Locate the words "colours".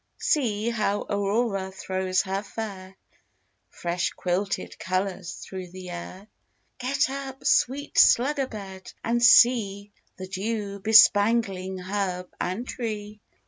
4.79-5.33